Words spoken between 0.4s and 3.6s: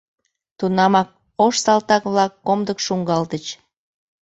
Тунамак ош салтак-влак комдык шуҥгалтыч.